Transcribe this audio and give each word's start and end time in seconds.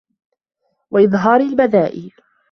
وَإِظْهَارِ 0.91 1.41
الْبَذَاءِ 1.41 2.09